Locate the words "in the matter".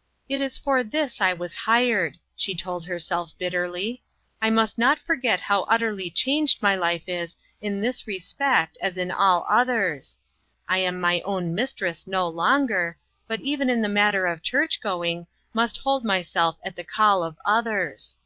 13.68-14.24